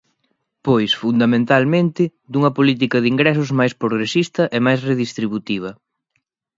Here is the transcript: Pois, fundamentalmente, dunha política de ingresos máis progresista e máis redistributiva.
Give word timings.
Pois, 0.65 0.91
fundamentalmente, 1.01 2.03
dunha 2.31 2.51
política 2.57 2.97
de 3.01 3.07
ingresos 3.13 3.49
máis 3.59 3.73
progresista 3.81 4.43
e 4.55 4.59
máis 4.65 4.79
redistributiva. 4.89 5.71